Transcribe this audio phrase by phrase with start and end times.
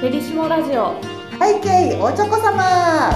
[0.00, 1.00] ペリシモラジオ。
[1.40, 3.10] 背景おちょこ様。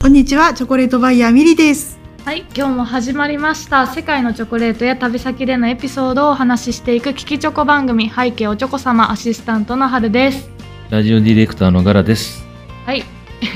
[0.00, 1.98] こんにちは、チョコレートバイヤーミリです。
[2.24, 3.86] はい今日も始まりました。
[3.86, 8.10] 世界のチョコレートや旅先でのエピソードをお話ししていく聞きチョコ番組。
[8.10, 10.50] 背景おちょこ様アシスタントの春です。
[10.90, 12.44] ラジオディレクターのガラです。
[12.86, 13.04] はい。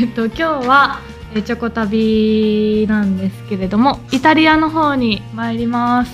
[0.00, 6.12] えっと今日はえチョコ旅なんですけれどもイタリアの方に参ります。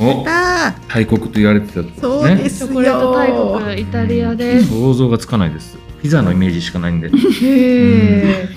[0.89, 2.69] 大国と言われてたところそうですよ。
[2.69, 5.78] チョコレート大国イタリアです想像がつかないです。
[6.02, 7.09] ピザのイメージしかないんで。
[7.09, 8.48] へえ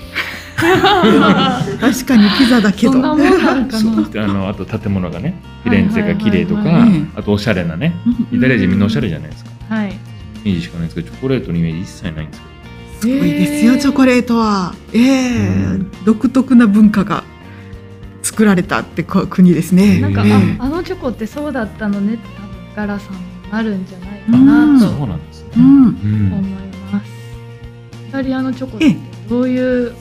[1.80, 2.92] 確かにピザだけど。
[2.92, 4.10] そんなもんなんかそう。
[4.14, 7.94] なあのあと建物がね、フィレンツェが綺麗とか、はいはいはいあとおしゃれなね。
[8.32, 9.50] うんイタリア人みんなおしゃれじゃないですか。
[9.68, 9.90] はい。
[9.90, 9.92] イ
[10.44, 12.53] メージしかないですけど、チョコレートのイメージ一切ないんですけ
[13.04, 14.74] すごいですよ、チョコレートは。
[14.92, 17.24] ええうん独特な文化が
[18.22, 20.00] 作られたってこ国ですね。
[20.00, 23.20] なんか、ええああのチョコってそうだったのねって多分ガラさんも
[23.52, 24.38] なるんじゃないかど。
[24.38, 25.50] うんなとそうなんですね。
[25.56, 25.64] うん。
[25.64, 26.44] 思うん。
[26.44, 26.48] い
[26.92, 27.06] ます。
[28.08, 28.96] イタリアのチョコって
[29.28, 29.92] どういう？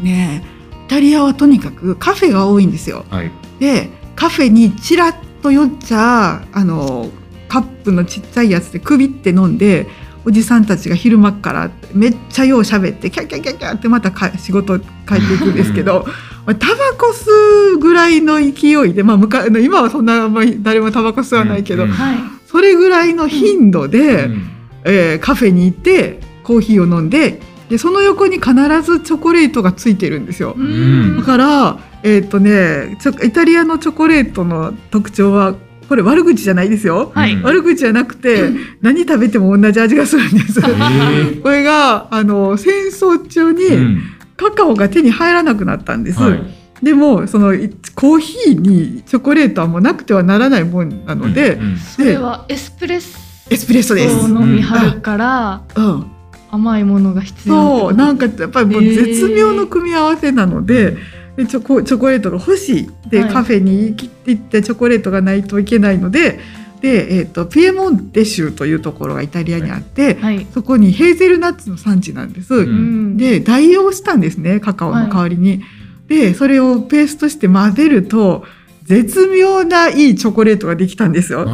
[0.00, 0.54] ねえ
[0.86, 3.04] イタリアはとにかくカフェが多いんですよ。
[3.10, 3.30] はい。
[3.58, 7.10] で、カフェにちらっと寄っちゃ、あの、
[7.48, 9.86] カップのちっちゃいやつでくびって飲んで、
[10.24, 14.88] おじさんたちが昼間っからめっちゃよう喋ってキャッキャッキャッキャッってまたか仕事帰っ
[15.28, 16.06] ていくんですけど
[16.46, 16.56] タバ
[16.98, 22.16] コ吸うぐらいの勢いで、まあ、今はそんなあんまり誰もタバコ吸わないけど、うんはい。
[22.46, 24.48] それぐらいの頻度で、うん。
[24.84, 30.54] えーカフェに行ってコーヒーを飲んででその横に必ずチョコレートがついてるんですよ。
[30.58, 31.16] ん。
[31.16, 35.54] だから、えーっとね、イタリアのチョコレートの特徴は
[35.88, 37.12] これ悪口じゃないですよ。
[37.14, 37.34] はい。
[37.34, 37.42] うん。
[37.42, 40.60] 悪口じゃなくて何食べても同じ味がするんです。
[40.60, 44.02] えこれがあの戦争中ーにうん。
[44.36, 46.20] カカオが手に入らなくなったんです。
[46.20, 46.42] はい。
[46.82, 53.18] でもそのいコーヒーにチョコレートはもうなくてはならないもんなので、うんそれはエスプレッソ。
[53.50, 54.24] エスプレッソです。
[54.24, 56.10] を飲みはるからうん、
[56.50, 60.96] 甘いものが必要そうなんかやっぱりもう絶妙の組み合わせなので,、
[61.36, 62.90] でチョコチョコレートが欲しい。
[63.08, 63.30] で、はい。
[63.30, 66.40] カフェに行ってチョコレートがないといけないので。
[66.80, 72.54] で、えー、とピエモンテ州というところがイタリアにあって、はい、そこにヘーゼルナッツの産地なんです。
[72.54, 73.16] うん。
[73.16, 75.62] で代用したんですねカカオの代わりに。
[76.08, 78.44] でそれをペーストして混ぜると
[78.82, 81.46] 絶妙ないいチョコレートができたんですよ。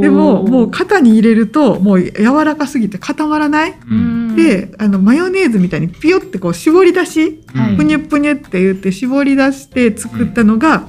[0.00, 3.74] でももう型に入れるともう柔らかすぎて固まらない。
[3.90, 7.76] うんであのマヨネーズみたいにピヨってこう絞り出しはい。
[7.76, 10.88] ぷにゅぷにゅって言って絞り出して作ったのが、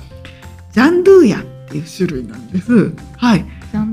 [0.72, 2.94] ジャンドゥーヤっていう種類なんです。
[3.18, 3.46] はい、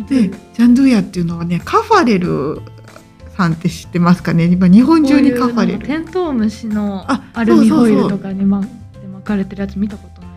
[0.09, 2.61] でジャンドゥーヤっていうのはねカファレル
[3.37, 4.47] さんって知ってますかね？
[4.47, 5.79] 今日本中にカファレル。
[5.79, 8.69] こういうテントウムシのあアルミホイルそうそうとかにまで
[9.13, 10.31] 巻かれてるやつ見たことない。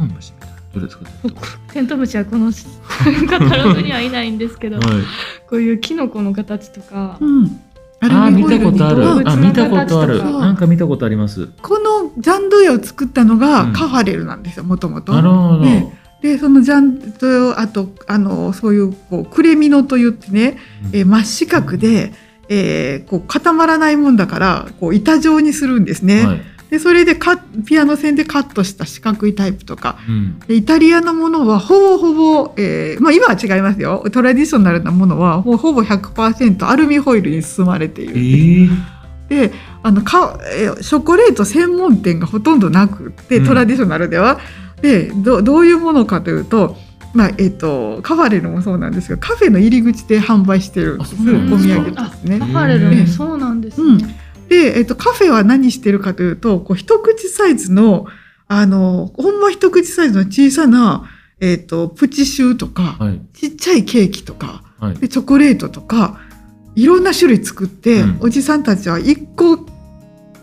[0.00, 0.56] うん虫みたいな。
[0.74, 1.04] どれですか。
[1.72, 2.52] テントウムシはこの
[3.28, 4.86] カタログにはいないんですけど、はい。
[5.48, 7.60] こういうキノコの形とか、うん、
[8.00, 9.36] あー見たことある。
[9.38, 10.22] 見たことある。
[10.22, 11.48] なんか見たことあります。
[11.62, 15.12] このジャンドゥーヤを作ったのがうんカファレルなんですよもともと。
[15.12, 15.60] なるほど。
[15.60, 20.58] ねでそのジャンとあとあのそういうこうクレミノといってね、
[20.92, 22.12] えー真四角で、
[22.48, 26.24] えーこう固まらないもんだからこう板状にするんですね。
[26.24, 26.40] はい。
[26.70, 30.38] でそれでカピアノ線でカットした四角いタイプとかうん。
[30.40, 38.14] でイタリアのものはほぼほぼ、えーまあ、今は違いますよトラディショナルなものはほほぼ100%アルミホイルに包まれていえる。
[38.16, 38.68] ー。
[39.28, 39.52] で
[39.82, 44.38] あのか、えーショコレート専門店がほとんどなくって、うんトラディショナルでは。
[44.82, 46.76] でどどういうものかというと,、
[47.12, 52.46] まあえっとカファレルもそうなんですがカフェの入り口で販売してるお土ですか産ですねカ。
[52.46, 54.27] ファレルもそうなんですね。
[54.48, 58.06] で、えっと、カフェは何してるかというとこう一口サイズの
[58.50, 61.04] あのほんま一口サイズの小さな、
[61.40, 63.20] えっと、プチシューとか、はい。
[63.34, 64.94] ちっちゃいケーキとかはい。
[64.94, 66.20] でチョコレートとか
[66.74, 69.66] いろんな種類作って、うんおじさんたちは1個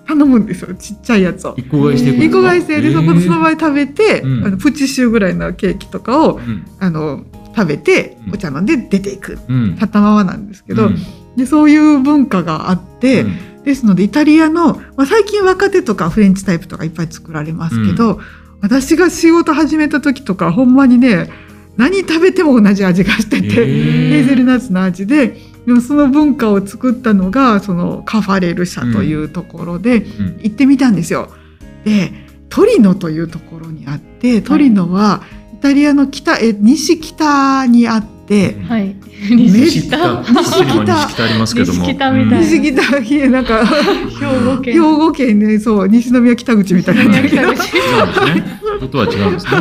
[0.06, 1.56] 頼むんですよちっちゃいやつを。
[1.58, 2.12] 一個買いして。
[2.12, 6.66] 一個買いしてでそこでその場で食べて、うんあのプチシューぐらいのケーキとかをうん。
[6.80, 7.24] あの
[7.56, 9.74] 食べてうんお茶飲んで出ていくうん。
[9.74, 10.98] 立ったままなんですけど、うん
[11.36, 18.20] でそういう文化があって、うんですのでイタリアの、まあ、最近若手とかフレンチタイプとかいっぱい作られますけど、
[18.62, 21.30] 私が仕事始めた時とかほんまにね
[21.76, 25.36] 何食べても同じ味がしてて、へーヘーゼルナッツの味で
[25.66, 31.30] でもその文化を作ったのがそのカファレル社というところでうん行ってみたんですよ。
[31.84, 32.12] で
[32.50, 35.24] トリノというところにあってトリノは
[35.54, 38.15] イタリアの北え西北にあって。
[38.28, 38.96] はい。
[39.30, 40.24] め西北。
[40.24, 41.86] 西北西北ありますけども。
[41.86, 43.76] 西北みたいな西北いやなんか兵
[44.56, 44.74] 庫県。
[44.74, 48.60] 兵庫県ねそう西宮北口みたいな西宮北口違うんですね。
[48.80, 49.52] ことは違うんですね。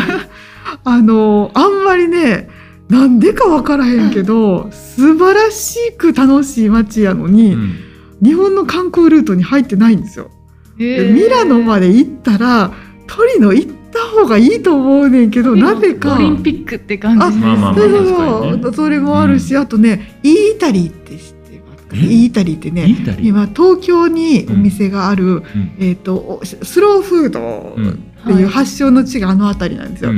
[0.84, 2.48] あのあんまりね
[2.88, 7.74] なんでかわからへんけど、素晴らしく楽しい街やのに、うん
[8.22, 10.30] 日本の観光ルートに入ってないんですよ。
[10.78, 12.72] でミラノまで行ったら
[13.06, 16.16] トリノ行った方がいいと思うねんけどなぜか。
[16.16, 17.54] オリンピックって感じそ
[17.86, 21.98] うそうそう、それもあるし、あとねイータリーって知ってますかえ？
[22.00, 22.88] イータリーってね
[23.22, 25.42] 今東京にお店がある、うん。
[25.78, 27.76] えー、とおスローフード
[28.22, 30.12] っていう発祥の地があの辺りなんですよ。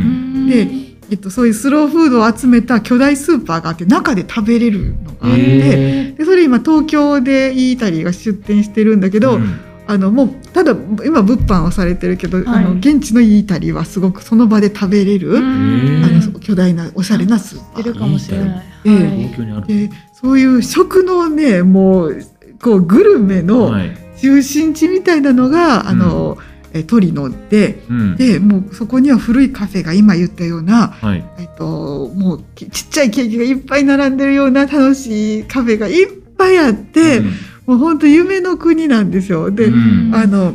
[0.48, 9.60] でえっと、そういうスローフードを集めた巨大スーパーがあって中で食べれるのがあってへでそれ今東京でイータリーが出店してるんだけど、うん。
[9.86, 10.72] あのもうただ
[11.04, 12.64] 今物販はされてるけど、はい。
[12.64, 16.02] あの現地のイータリーはすごくその場で食べれる、うん。
[16.02, 17.76] あの巨大なおしゃれなスーパー。
[17.76, 18.64] 知ってるかもしれない。
[18.86, 18.94] ええ。
[18.94, 19.18] はい。
[19.18, 19.66] 東京にある。
[19.66, 22.22] でそういう食のねもう
[22.58, 23.98] こうグルメのはい。
[24.18, 26.38] 中心地みたいなのが、あの
[26.72, 28.16] えトリノでうん。
[28.16, 31.24] でもうそこには古いカフェが今言ったような、はい。
[31.38, 36.06] えっと、もうきちっちゃいケーキがいっぱい並んでるような楽しいカフェがいっ
[36.38, 37.32] ぱいあって、うん
[37.66, 39.50] もう本当夢の国なんですよ。
[39.50, 40.14] で、うん。
[40.14, 40.54] あの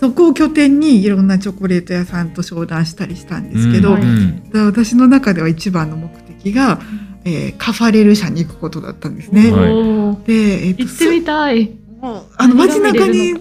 [0.00, 4.02] そこを拠点にいろんなチョコレート屋さんと商談したりしたんですけど、うん。
[4.02, 6.80] うんだ私の中では一番の目的が、
[7.24, 9.44] えーカファレル社に行くことだったんですね。
[10.26, 11.70] で、えっと行ってみたい。
[12.00, 13.34] もうあの街中に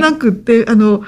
[0.00, 1.02] なくって、あの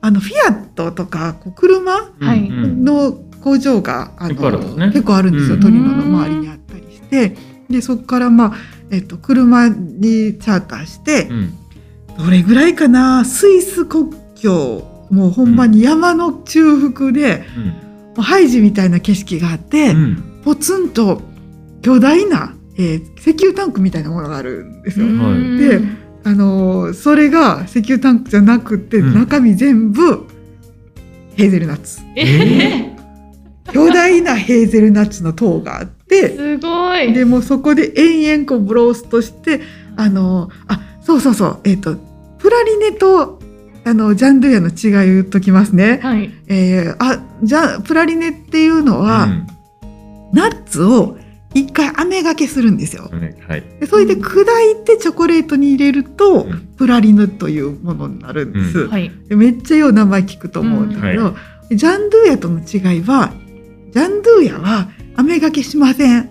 [0.00, 3.12] あのフィアットとかこう車の
[3.42, 4.86] 工場があの結構あるんですね。
[4.86, 5.60] 結構あるんですよ、うん。
[5.60, 7.36] トリノの周りにあったりして。
[7.68, 8.52] でそこからまあ、
[8.90, 11.52] えっと、車にチャーターしてう、ん。
[12.18, 13.24] どれぐらいかな？
[13.24, 17.44] スイス国境もうほんまに山の中腹で、
[18.14, 19.96] もうハイジみたいな景色があって、うん。
[19.96, 21.22] うんポツンと
[21.82, 25.06] 巨大な、えー石油タンクみたいなものがあるんですよ。
[25.06, 25.58] うん。
[25.58, 25.80] で
[26.22, 29.14] あのーそれが石油タンクじゃなくて、うん。
[29.14, 30.24] 中身全部
[31.34, 32.00] ヘーゼルナッツ。
[32.14, 32.94] え
[33.72, 37.12] 巨大なヘーゼルナッツの塔があっー、てすごい。
[37.12, 39.60] でもうそこで延々こうブローストして
[39.96, 41.96] あのーあそうそうそうえっ、と
[42.38, 43.38] プラリネと
[43.84, 46.00] あのジャンドゥヤの違いを言っときますね。
[46.02, 46.30] はい。
[46.48, 49.46] えーあじゃあプラリネっていうのは、うん
[50.32, 51.16] ナッツを
[51.54, 53.08] 一回飴がけするんですよ。
[53.48, 58.80] はいでそれで砕いてチョコレートに入れると、うんプラリヌというものになるんです。
[58.80, 59.10] うんはい。
[59.28, 61.36] でめっちゃよう名前聞くと思うんだけど、う
[61.74, 63.32] ジャンドゥーヤとの違いは
[63.90, 66.30] ジャンドゥーヤは飴がけしません。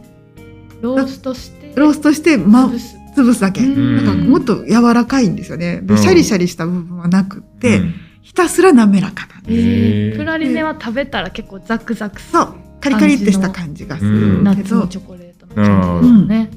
[0.81, 1.73] ローストして。
[1.75, 3.41] ローストして、ま潰、す。
[3.41, 3.97] だけ、うん。
[3.97, 5.81] だからもっと柔らかいんですよね。
[5.81, 5.97] でうん。
[5.97, 7.93] シャリシャリした部分はなくって、うん。
[8.21, 9.39] ひたすら滑らかな。
[9.41, 12.55] んですプラリネは食べたら結構ザクザクそう。
[12.81, 14.41] カリカリってした感じがするけど。
[14.43, 16.49] ナッツのチョコレートの感じですよね。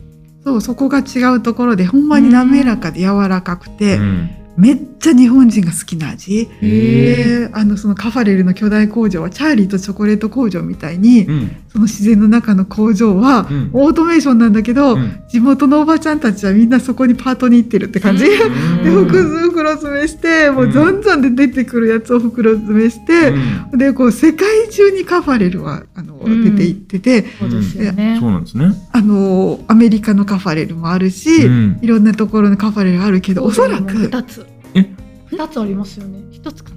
[0.44, 6.48] そうそこが違うところでほんまに滑らかで柔らかくて、うんめっちゃ日本人が好きな味。
[6.60, 11.56] であのそのカファレルの巨大工場はチャーリーとチョコレート工場みたいに、うん。
[11.68, 13.70] その自然の中の工場はうん。
[13.72, 15.22] オートメーションなんだけど、うん。
[15.28, 18.24] 地元のおばちゃんたちはみんなそこにパートに行ってるって感じ。
[18.24, 19.06] でうん。
[19.06, 23.32] 袋袋詰めしてもうざんざんで出てくるやつを袋詰めして、
[23.76, 28.74] でこう世界中にカファレルはあの、うん出て行っててそうなんですね。
[28.92, 31.78] あのアメリカのカファレルもあるし、うん。
[31.82, 33.92] いろんなところのカファレルがあるけどおそらく。
[33.92, 34.46] 二つ。
[34.74, 34.86] え？
[35.26, 36.20] 二つありますよね。
[36.30, 36.76] 一つかな。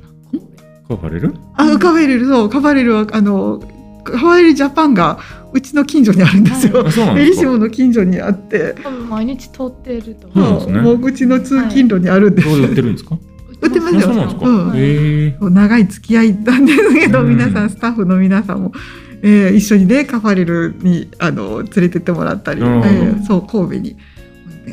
[0.87, 1.33] カファレル？
[1.55, 3.59] あカファレルそうカファレルはあの
[4.03, 5.19] カファレルジャパンが
[5.53, 6.85] うちの近所にあるんですよ。
[6.87, 10.33] あそうなんエリシモの近所にあって、多分毎日通ってると思う。
[10.33, 10.81] そうなんですね。
[10.81, 12.47] もううちの通勤路にあるんです。
[12.49, 13.17] 売ってるんですか？
[13.61, 13.99] 売ってますよ。
[13.99, 14.47] あそうなんですか。
[14.47, 14.69] うん。
[14.69, 17.29] はいへえそう長い付き合いなんですけど、うん。
[17.29, 18.71] 皆さんスタッフの皆さんも、
[19.23, 23.97] えー一緒にねカファレルにあの連れてってもらったり、えーそう神戸に。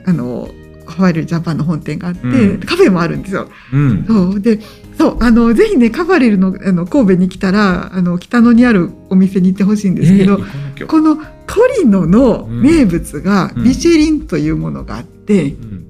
[0.07, 0.49] あの
[0.87, 2.61] カファレルジャパンの本店があって、うん。
[2.61, 3.49] カフェもあるんですよ。
[3.73, 4.05] うん。
[4.07, 4.59] そうで
[4.97, 13.64] そうあのぜひねカファレルのあの神戸に来たらあの北野にあるお店に行ってほしいんですけど、えーこのトリノの名物がうん。
[13.64, 15.87] ミシェリンというものがあって、うん。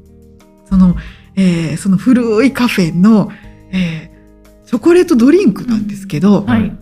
[0.69, 0.97] その、
[1.37, 3.31] えーその古いカフェの、
[3.73, 4.19] えー
[4.69, 6.77] チョコレートドリンクなんですけど、はい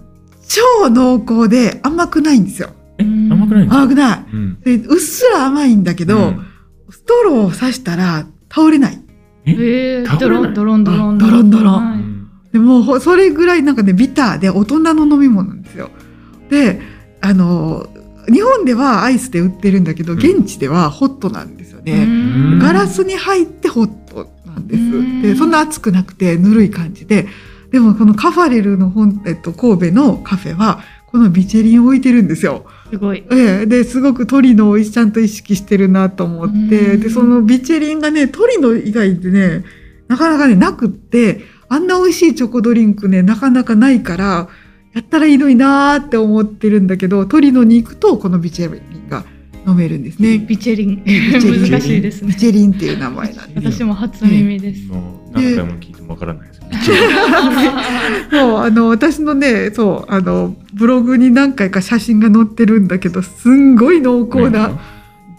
[0.48, 2.70] 超濃厚で甘くないんですよ。
[2.98, 3.76] え甘くないんですか？
[3.78, 4.24] 甘くない。
[4.32, 4.60] うん。
[4.60, 6.46] でうっすら甘いんだけど、うん。
[6.90, 9.00] ストローを刺したら倒れない。
[9.46, 10.04] え？
[10.04, 10.54] ー、倒れない？
[10.54, 12.30] ドロンドロンドロンあドロンドロン。
[12.52, 15.90] でもそれぐらいなんかねビターで大人の飲み物なんですよ。
[16.48, 16.80] で
[17.20, 17.86] あの
[18.32, 20.18] 日本ではアイスで売ってるんだけどうん。
[20.18, 22.04] 現地ではホットなんですよね。
[22.04, 22.58] うん。
[22.60, 24.82] ガラスに入ってホットなんです。
[24.82, 25.22] うん。
[25.22, 27.26] でそんな熱くなくてぬるい感じで
[27.76, 32.64] でもこのカファレルの本、えっと、神戸のカフェはこのビチェリンを置いてるんですよ。
[32.90, 33.23] すごい。
[33.30, 39.62] ええ、ですごくトリノをちゃんと意識してるなと思ってうんでそのビチェリンがねトリノ以外でね
[40.09, 44.49] なかなかねなくってあんな美味しいチョコドリンクねなかなかないから
[44.95, 49.26] やったらいいのになーって思ってるんだけどトリノに行くとこのビチェリンが
[49.66, 50.38] 飲めるんですね。
[50.38, 51.02] ビチェリン。
[51.04, 52.28] 難しいですね。
[52.28, 53.73] ビチェリンっていう名前なんです。
[53.73, 54.87] 私も初耳です。
[54.87, 56.68] もう何回も聞いてもわからないですね。
[58.30, 64.78] そうあの私のねそうあのブログに何回か写真が載ってるんだけどすんごい濃厚な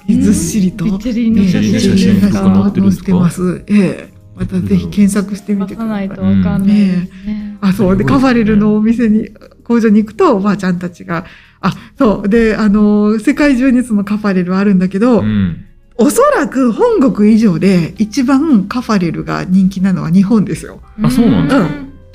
[0.10, 0.84] ずっしりと。
[0.84, 3.64] ビチェリンの写真が載ってます。
[3.68, 4.18] ええ。
[4.36, 6.10] またぜひ検索してみてください。
[6.10, 6.40] 出さないと。
[6.40, 7.58] わかんないですね。
[7.62, 7.98] あそう。
[7.98, 9.30] でカファレルのお店に
[9.64, 11.26] 工場に行くとおばあちゃんたちが
[11.62, 15.64] あそうであの世界中にそのカファレルあるんだけど、うん。
[16.00, 20.80] おそらく本国以上で一番カファレルが人気なのは日本ですよ。
[21.02, 21.68] あそうなんだ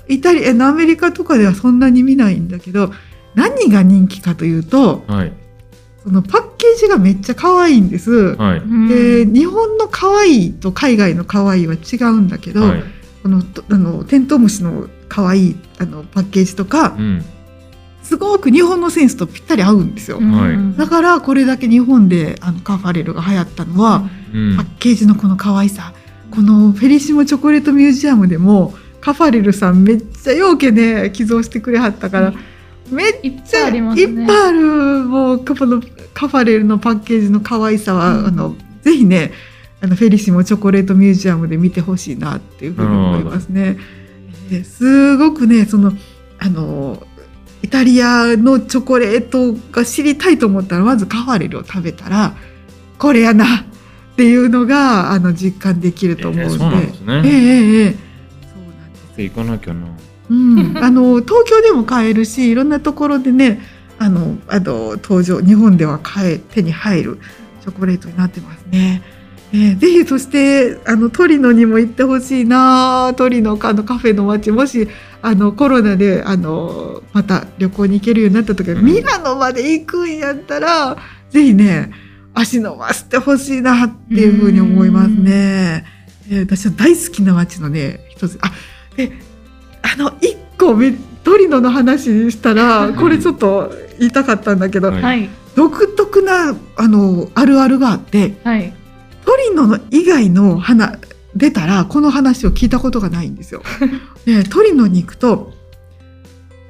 [0.09, 2.93] イタリアアメリカとかではそんなに見ないんだけど
[3.35, 5.33] 何が人気かというとはい。
[6.05, 8.37] そのパッケージがめっちゃ可愛いんです。
[8.37, 8.59] はい。
[8.59, 12.85] うんで日本の可愛いと海外の可愛いは違うんだけど、はい。
[13.23, 17.25] このとあのテントウムシの可愛いあのパッケージとかうん。
[18.03, 20.19] すごく日本のセンスとぴったり合うんですよ。
[20.19, 25.93] はいだからこれだけ日本であのカファレルが流行ったのは、うんパッケージのこの可愛さ
[26.31, 32.35] このフェリシモチョコレートミュージアムでもカファレルさんめっちゃようけね寄贈してくれはったから、
[32.91, 33.79] めっいっちゃぱい。
[33.81, 34.61] っぱいある
[35.05, 35.83] もうカファの
[36.15, 39.33] カファレルのパッケージの可愛さは、うんあのぜひね
[39.81, 43.79] あのフェリシモチョコレートミュージアムで見てほしいなっていうふうに思いますね。
[44.51, 45.93] ですごくねその
[46.39, 47.07] あの
[47.63, 52.35] イタリアのチョコレートが知りたいと思ったらまずカファレルを食べたら
[52.99, 53.45] これやな
[54.13, 56.55] っていうのがあの実感できると思うんで。
[56.55, 59.87] えーそうなんですねええそうなんです行かなきゃな。
[60.31, 63.61] うん、あの東京でも買えるしいろんなところでね
[63.99, 67.19] あのあの登場日本では買え手に入る
[67.61, 69.03] チョコレートになってますね。
[69.53, 74.89] えーぜひそしてあのトリノにも行ってほしいなトリノかあのカフェの街もし
[75.23, 78.85] あのコロナであのまた旅行に行けるようになった時は、うん。
[78.85, 80.97] ミラノまで行くんやったら
[81.31, 81.93] ぜひね
[82.35, 85.85] 足伸ばしてほしいなっていうふうに思いますね。
[86.31, 88.39] えー私は大好きな街のね一つ。
[88.43, 88.51] あ
[88.97, 89.13] で
[89.83, 90.93] あの一個め
[91.25, 95.03] トリノの話したらこれちょっと言いたかったんだけど、はい。
[95.03, 95.29] はい。
[95.55, 98.75] 独特なあのあるあるがあってはい。
[99.25, 100.99] トリノの以外の花
[101.35, 103.63] 出たらこの話を聞いたことがないんですよ。
[104.27, 105.53] でトリノに行くと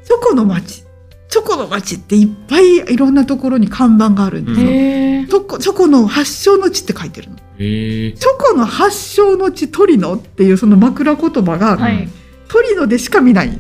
[0.04, 0.85] チョコの街
[1.28, 4.66] チョコの街っていっぱいいろんなところに看板があるんですよ。
[4.66, 7.37] チョコチョコの発祥の地って書いてるの。
[7.57, 12.09] チョコの発祥の地トリノっていうその枕言葉が、はい。
[12.49, 13.59] トリノでしか見ない。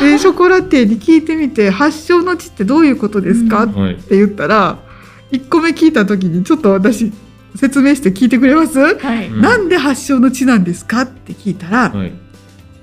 [0.00, 3.96] で ショコラティエに聞いてみて発祥の地ってどういうことですか、うんっはい。
[3.96, 4.78] て言ったら
[5.30, 7.12] 1個目聞いた時にちょっと私
[7.56, 9.28] 説明して聞いてくれます、はい。
[9.28, 11.02] うんなんで発祥の地なんですか？
[11.02, 12.12] って聞いたらはい。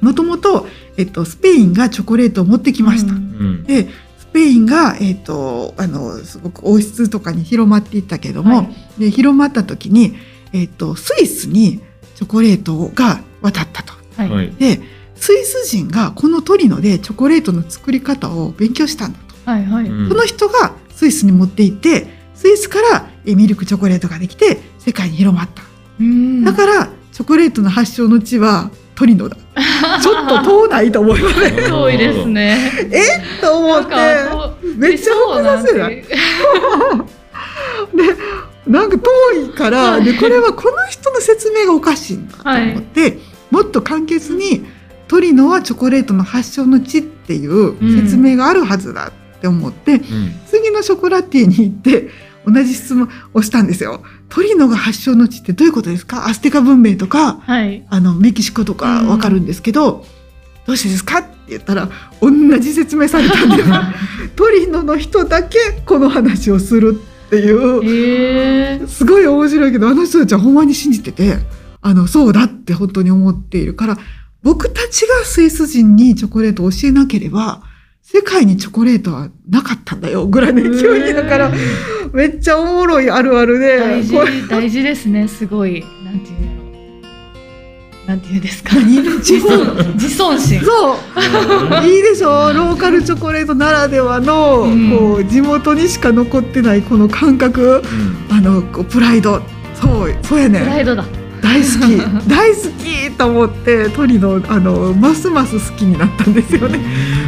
[0.02, 0.68] もともと
[0.98, 3.14] えっとスペインがチョコレートを持ってきました。
[3.14, 3.64] うんうん。
[3.64, 10.16] でスペインが、えっとあのすごく王室とかに広まっていったけども、はいで広まった時に、
[10.52, 11.80] えっとスイスに
[12.16, 13.94] チョコレートが渡ったと。
[14.18, 14.30] はい。
[14.30, 14.52] はい。
[14.56, 14.82] で
[15.16, 19.66] スイス人がこのトリノでチョコレートの作り方を勉強したんだと、はい。
[19.66, 19.86] はい。
[19.88, 25.64] うんその人がスイスに持って行ってスイスからえミルクチョコレートができて世界に広まった、
[26.00, 26.44] うん。
[26.44, 29.38] だからチョコレートの発祥の地はトリノだ。
[30.02, 31.52] ちょっと遠ないと思いますね。
[31.68, 32.72] 遠いですね。
[32.92, 33.02] え？
[33.38, 33.96] っと思って。
[34.78, 36.00] めっちゃ複雑やない？
[36.00, 36.04] い。
[36.04, 36.10] で
[38.68, 43.20] なんか遠いからでこれはこの人の説明がおかしいんだと思って、
[43.52, 44.66] もっと簡潔に
[45.08, 50.00] トリノはチョコレートの発祥の地っていう説明があるはずだって思って、うん。
[50.66, 52.10] 次のショコラティエに行って
[52.46, 54.04] 同じ質問をしたんですよ。
[54.30, 56.28] トリノが発祥の地ってどういうことですか？
[56.28, 57.86] アステカ文明とかはい。
[57.90, 60.06] あのメキシコとかわかるんですけど、
[60.66, 61.20] どうしてですか？
[61.20, 61.90] って言ったら
[62.22, 63.70] 同じ説明されたんです
[64.36, 67.84] トリノの人だけこの話をするっていう。
[67.84, 68.88] へえ。
[68.88, 71.38] すごい面白いけどあの人たちはほんまに信じてて
[71.82, 73.98] あのそうだって本当に思っているから
[74.44, 77.62] 僕たちがスイス人にチョコレートを教えなければ
[78.02, 81.52] 世界にチョコレートはなかったんだよぐらいの勢いだから
[82.12, 85.28] めっちゃおもろいあるあるで大事大事ですね。
[85.28, 85.86] すごい。
[86.04, 87.10] なんていうんだろ
[88.06, 88.08] う。
[88.08, 88.76] なんていうんですか。
[88.76, 90.62] 何自尊自尊心。
[90.62, 90.98] そう
[91.88, 97.84] いいでしょローカルチョコレートならではの、うんこう地元にしか残ってないこの感覚
[98.30, 98.36] うん。
[98.36, 99.42] あのこうプライド
[99.76, 101.06] そうそうやねプライドだ。
[101.46, 106.80] 大好き大好きと思ってトリノあのますます好きになったんですよね。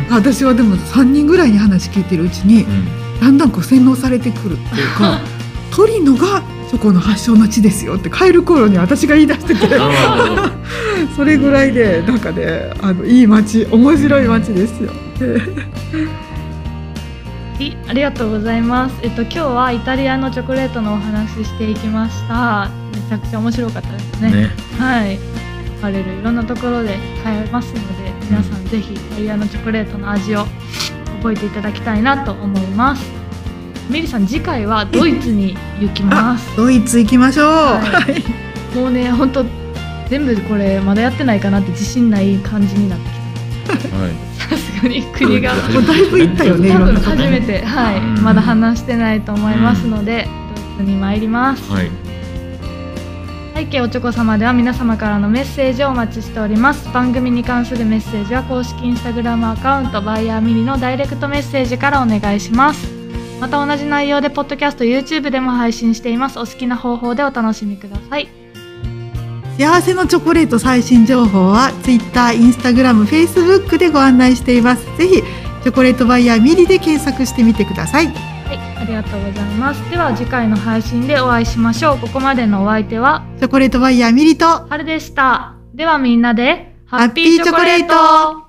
[0.10, 3.08] 私はでも3人ぐらいに話聞いてるうちにうん。
[3.20, 5.20] だんだんこう洗脳されてくるっていうか
[5.76, 10.52] トリノがチョコの発祥の地ですよって帰る頃に私が言い出しててあ
[11.16, 14.92] それぐらいでなんかねあのいい街面白い街ですよ。
[17.88, 18.96] ありがとうございます。
[19.02, 22.87] えっと今日はイタリアのチョコレートのお話ししていきました。
[23.10, 24.32] めちゃくちゃ面白かったですね。
[24.32, 24.50] ね。
[24.78, 25.20] はい。
[25.82, 30.46] バレるいろんなところで買えますので、皆さんぜひイタリアのチョコレートの味を
[31.22, 33.04] 覚えていただきたいなと思います。
[33.90, 36.56] ミリさん次回はドイツに行きます。
[36.58, 37.46] ドイツ行きましょう。
[37.46, 38.76] ははいい。
[38.76, 39.46] もうね本当
[40.10, 43.06] 全部これまだやってないかなって自信ない感じになって
[43.78, 44.12] きはい。
[44.40, 44.48] た。
[44.50, 45.54] さすがに国が。
[45.54, 46.70] もうだいぶ行ったよね。
[46.70, 50.28] い多分初めて、はい、うんまだ話してないと思いますので、
[50.78, 51.72] ドイツに参ります。
[51.72, 51.90] はい。
[53.58, 62.88] 背景おちょこ様では皆様からのメッセージをお待ちしております番組に関するメッセージは公式インスタグラムアカウントバイヤーミニのダイレクトメッセージからお願いします
[63.42, 68.30] また同じ内容でポッドキャスト YouTube でも配信していますお好きな方法でお楽しみください
[69.58, 74.86] 幸せのチョコレート最新情報は Twitter、Instagram、Facebook でご案内しています。
[75.00, 75.24] ぜひ
[75.64, 78.37] チョコレートバイヤーミリで検索してみてください。
[78.78, 79.90] はいありがとうございます。
[79.90, 81.98] では次回の配信でお会いしましょう。
[81.98, 85.56] ここまでのお相手はチョコレートバイヤーミリと春でした。
[85.74, 88.47] ではみんなでハッピーチョコレート